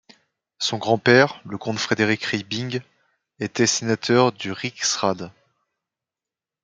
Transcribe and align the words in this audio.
Son 0.57 0.79
grand-père, 0.79 1.43
le 1.45 1.59
comte 1.59 1.77
Frédéric 1.77 2.23
Ribbing, 2.23 2.79
était 3.37 3.67
sénateur 3.67 4.31
du 4.31 4.51
Riksråd. 4.51 5.31